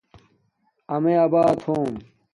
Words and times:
امیے 0.95 1.15
آبار 1.25 1.53
ہوم 1.65 1.93